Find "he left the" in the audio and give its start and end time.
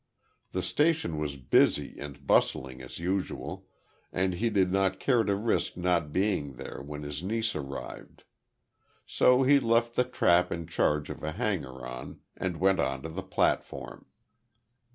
9.43-10.03